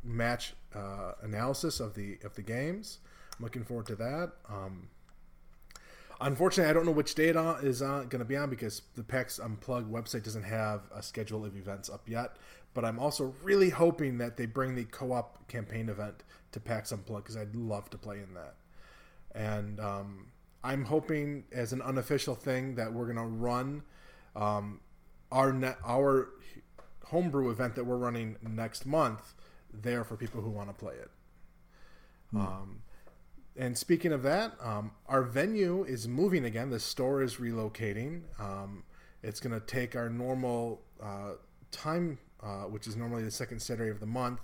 [0.02, 2.98] match uh, analysis of the of the games.
[3.38, 4.32] I'm looking forward to that.
[4.48, 4.88] Um,
[6.20, 8.82] unfortunately, I don't know which day it on- is uh, going to be on because
[8.94, 12.36] the PAX Unplugged website doesn't have a schedule of events up yet.
[12.74, 17.24] But I'm also really hoping that they bring the co-op campaign event to PAX Unplugged
[17.24, 18.54] because I'd love to play in that.
[19.34, 20.26] And um,
[20.62, 23.82] I'm hoping, as an unofficial thing, that we're going to run
[24.36, 24.80] um,
[25.32, 26.30] our ne- our
[27.06, 29.34] homebrew event that we're running next month
[29.72, 31.10] there for people who want to play it.
[32.36, 32.82] Um,
[33.58, 36.70] and speaking of that, um, our venue is moving again.
[36.70, 38.22] The store is relocating.
[38.38, 38.84] Um,
[39.22, 41.32] it's going to take our normal uh,
[41.72, 44.40] time, uh, which is normally the second Saturday of the month.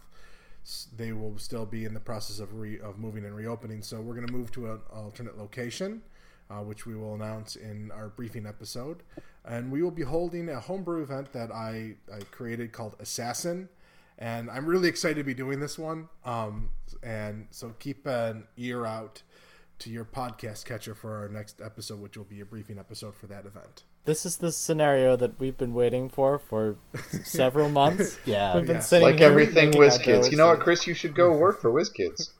[0.97, 3.83] They will still be in the process of re- of moving and reopening.
[3.83, 6.03] So we're going to move to an alternate location,
[6.51, 9.03] uh, which we will announce in our briefing episode.
[9.45, 13.69] And we will be holding a homebrew event that I, I created called Assassin
[14.19, 16.09] and I'm really excited to be doing this one.
[16.25, 16.71] Um,
[17.03, 19.23] and so keep an ear out
[19.81, 23.27] to your podcast catcher for our next episode, which will be a briefing episode for
[23.27, 23.83] that event.
[24.05, 26.77] This is the scenario that we've been waiting for for
[27.25, 28.19] several months.
[28.27, 28.57] Yeah.
[28.57, 28.81] we've been yeah.
[28.81, 30.31] sitting Like here everything looking at WizKids.
[30.31, 30.87] You know what, Kris?
[30.87, 32.31] You should go work for WizKids.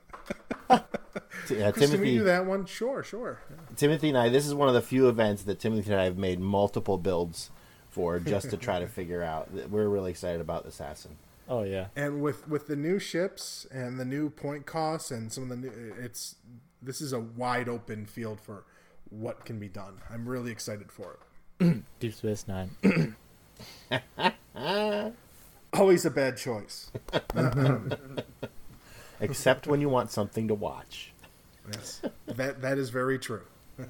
[0.69, 2.65] yeah, Kris, can we Timothy, do that one?
[2.65, 3.39] Sure, sure.
[3.75, 4.29] Timothy and I.
[4.29, 7.49] This is one of the few events that Timothy and I have made multiple builds
[7.89, 9.49] for, just to try to figure out.
[9.69, 11.17] We're really excited about Assassin.
[11.47, 15.43] Oh yeah, And with with the new ships and the new point costs and some
[15.43, 16.35] of the new, it's
[16.81, 18.63] this is a wide open field for
[19.09, 20.01] what can be done.
[20.09, 21.19] I'm really excited for
[21.59, 21.83] it.
[21.99, 23.15] Deep Space Nine.
[25.73, 26.91] Always a bad choice.
[29.19, 31.13] Except when you want something to watch.
[31.71, 33.43] Yes, that that is very true.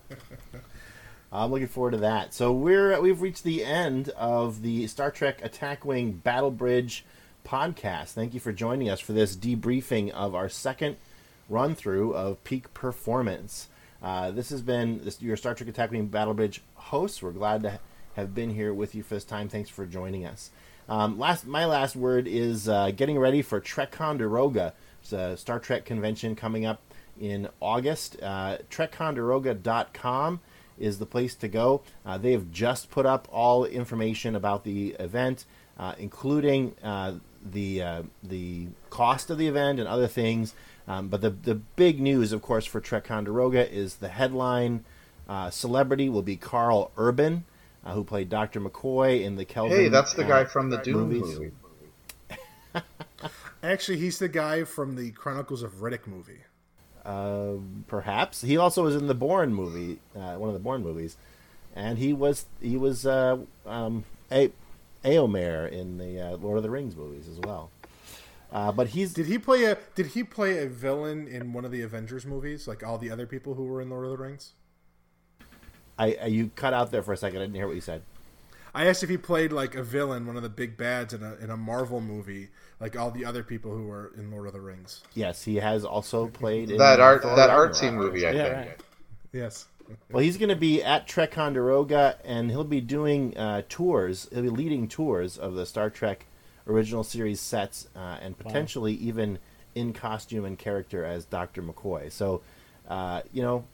[1.31, 2.33] I'm looking forward to that.
[2.33, 7.05] So we're we've reached the end of the Star Trek Attack Wing Battle Bridge
[7.45, 8.13] podcast.
[8.13, 10.97] Thank you for joining us for this debriefing of our second
[11.47, 13.69] run through of Peak Performance.
[14.01, 17.21] Uh, this has been this, your Star Trek Attack Wing Battle Bridge hosts.
[17.21, 17.79] We're glad to
[18.15, 19.47] have been here with you for this time.
[19.47, 20.51] Thanks for joining us.
[20.87, 24.73] Um, last, my last word is uh, getting ready for TrekConderoga.
[25.01, 26.81] It's a Star Trek convention coming up
[27.19, 28.17] in August.
[28.21, 30.39] Uh, TrekConderoga.com
[30.77, 31.81] is the place to go.
[32.05, 35.45] Uh, they have just put up all information about the event,
[35.79, 37.13] uh, including uh,
[37.45, 40.53] the uh, the cost of the event and other things.
[40.87, 44.85] Um, but the the big news, of course, for TrekConderoga is the headline
[45.27, 47.45] uh, celebrity will be Karl Urban,
[47.83, 48.61] uh, who played Dr.
[48.61, 49.77] McCoy in the Kelvin.
[49.77, 51.39] Hey, that's the uh, guy from the Doom movies.
[51.39, 51.51] movie.
[53.63, 56.41] Actually, he's the guy from the Chronicles of Riddick movie.
[57.03, 57.53] Uh,
[57.87, 61.17] perhaps he also was in the Bourne movie, uh, one of the Bourne movies,
[61.75, 64.51] and he was he was uh, um, a
[65.05, 67.71] Éomer in the uh, Lord of the Rings movies as well.
[68.51, 71.71] Uh, but he's Did he play a Did he play a villain in one of
[71.71, 74.53] the Avengers movies, like all the other people who were in Lord of the Rings?
[75.97, 77.39] I, I you cut out there for a second.
[77.39, 78.01] I didn't hear what you said.
[78.73, 81.35] I asked if he played like a villain, one of the big bads in a
[81.35, 82.49] in a Marvel movie,
[82.79, 85.01] like all the other people who were in Lord of the Rings.
[85.13, 87.73] Yes, he has also played in That art, that Ragnarok.
[87.73, 88.67] artsy movie, I Yeah, think.
[88.67, 88.79] right.
[89.31, 89.65] Yes.
[90.11, 94.27] Well, he's going to be at Trek Conderoga, and he'll be doing uh, tours.
[94.31, 96.25] He'll be leading tours of the Star Trek
[96.67, 99.39] original series sets, uh, and potentially even
[99.75, 102.11] in costume and character as Doctor McCoy.
[102.11, 102.41] So,
[102.87, 103.65] uh, you know,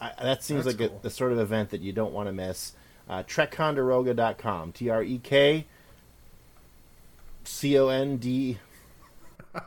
[0.00, 0.98] I, that seems That's like cool.
[0.98, 2.72] a, the sort of event that you don't want to miss.
[3.08, 4.72] Uh, TrekConderoga.com.
[4.72, 5.66] T R E K
[7.44, 8.58] C O N D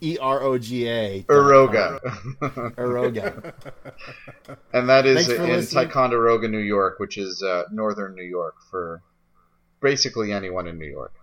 [0.00, 1.22] E R O G A.
[1.24, 1.98] Eroga.
[2.76, 3.52] Uroga.
[4.72, 5.86] and that is in listening.
[5.86, 9.02] Ticonderoga, New York, which is uh, northern New York for
[9.80, 11.14] basically anyone in New York.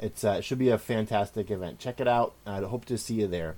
[0.00, 1.78] It's uh, it should be a fantastic event.
[1.78, 2.34] Check it out.
[2.46, 3.56] I hope to see you there.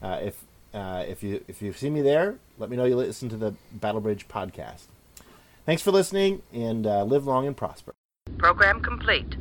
[0.00, 3.28] Uh, if uh, if you if you see me there, let me know you listen
[3.28, 4.86] to the Battle Bridge podcast.
[5.66, 7.92] Thanks for listening, and uh, live long and prosper.
[8.38, 9.36] Program complete.